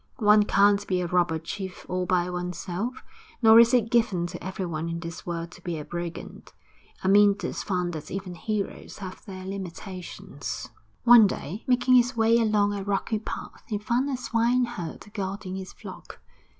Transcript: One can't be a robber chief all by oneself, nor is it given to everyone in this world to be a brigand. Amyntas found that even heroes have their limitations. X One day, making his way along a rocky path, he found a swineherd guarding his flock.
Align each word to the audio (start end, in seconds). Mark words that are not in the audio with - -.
One 0.17 0.45
can't 0.45 0.87
be 0.87 0.99
a 1.01 1.05
robber 1.05 1.37
chief 1.37 1.85
all 1.87 2.07
by 2.07 2.27
oneself, 2.27 3.03
nor 3.43 3.59
is 3.59 3.71
it 3.71 3.91
given 3.91 4.25
to 4.25 4.43
everyone 4.43 4.89
in 4.89 4.99
this 5.01 5.27
world 5.27 5.51
to 5.51 5.61
be 5.61 5.77
a 5.77 5.85
brigand. 5.85 6.51
Amyntas 7.03 7.61
found 7.61 7.93
that 7.93 8.09
even 8.09 8.33
heroes 8.33 8.97
have 8.97 9.23
their 9.25 9.45
limitations. 9.45 10.65
X 10.65 10.69
One 11.03 11.27
day, 11.27 11.63
making 11.67 11.93
his 11.97 12.17
way 12.17 12.39
along 12.39 12.73
a 12.73 12.81
rocky 12.83 13.19
path, 13.19 13.61
he 13.67 13.77
found 13.77 14.09
a 14.09 14.17
swineherd 14.17 15.13
guarding 15.13 15.55
his 15.55 15.71
flock. 15.71 16.19